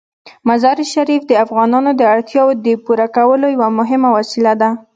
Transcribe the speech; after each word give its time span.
مزارشریف 0.49 1.21
د 1.27 1.31
افغانانو 1.45 1.91
د 1.95 2.01
اړتیاوو 2.13 2.59
د 2.65 2.67
پوره 2.85 3.07
کولو 3.15 3.45
یوه 3.55 3.69
مهمه 3.79 4.09
وسیله 4.17 4.53
ده. 4.61 4.69